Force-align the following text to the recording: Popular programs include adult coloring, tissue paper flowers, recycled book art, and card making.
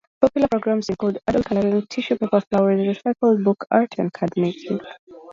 Popular 0.19 0.47
programs 0.49 0.89
include 0.89 1.19
adult 1.27 1.45
coloring, 1.45 1.85
tissue 1.85 2.17
paper 2.17 2.41
flowers, 2.41 2.79
recycled 2.79 3.43
book 3.43 3.67
art, 3.69 3.93
and 3.99 4.11
card 4.11 4.31
making. 4.35 4.79